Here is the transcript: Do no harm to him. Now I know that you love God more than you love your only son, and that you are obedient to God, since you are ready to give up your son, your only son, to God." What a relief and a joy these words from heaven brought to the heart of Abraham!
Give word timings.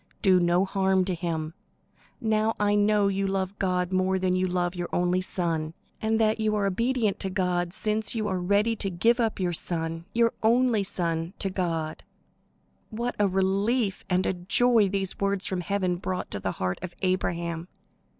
Do 0.23 0.39
no 0.39 0.65
harm 0.65 1.05
to 1.05 1.13
him. 1.13 1.53
Now 2.19 2.55
I 2.59 2.73
know 2.73 3.05
that 3.05 3.13
you 3.13 3.27
love 3.27 3.59
God 3.59 3.91
more 3.91 4.17
than 4.17 4.35
you 4.35 4.47
love 4.47 4.73
your 4.73 4.89
only 4.91 5.21
son, 5.21 5.75
and 6.01 6.19
that 6.19 6.39
you 6.39 6.55
are 6.55 6.65
obedient 6.65 7.19
to 7.19 7.29
God, 7.29 7.71
since 7.71 8.15
you 8.15 8.27
are 8.27 8.39
ready 8.39 8.75
to 8.77 8.89
give 8.89 9.19
up 9.19 9.39
your 9.39 9.53
son, 9.53 10.05
your 10.11 10.33
only 10.41 10.81
son, 10.83 11.35
to 11.37 11.51
God." 11.51 12.03
What 12.89 13.15
a 13.19 13.27
relief 13.27 14.03
and 14.09 14.25
a 14.25 14.33
joy 14.33 14.89
these 14.89 15.19
words 15.19 15.45
from 15.45 15.61
heaven 15.61 15.97
brought 15.97 16.31
to 16.31 16.39
the 16.39 16.53
heart 16.53 16.79
of 16.81 16.95
Abraham! 17.03 17.67